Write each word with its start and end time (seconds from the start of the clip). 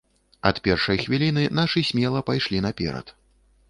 Ад 0.49 0.61
першай 0.67 0.97
хвіліны 1.03 1.45
нашы 1.61 1.87
смела 1.93 2.27
пайшлі 2.31 2.67
наперад. 2.71 3.19